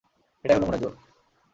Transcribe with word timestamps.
এটাই 0.45 0.55
হল 0.57 0.63
মনের 0.67 0.81
জোর। 0.83 0.93